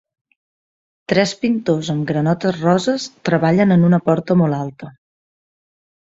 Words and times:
Tres 1.11 1.33
pintors 1.43 1.91
amb 1.95 2.05
granotes 2.13 2.57
roses 2.63 3.07
treballen 3.31 3.75
en 3.77 3.87
una 3.91 4.01
porta 4.09 4.41
molt 4.43 4.61
alta 4.63 4.93